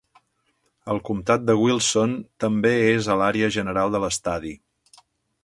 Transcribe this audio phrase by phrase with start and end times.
[0.93, 2.15] El comtat de Wilson
[2.45, 4.57] també és a l'àrea general de l'estadi.